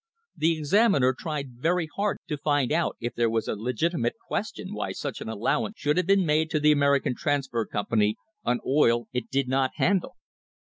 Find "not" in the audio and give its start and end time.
9.47-9.73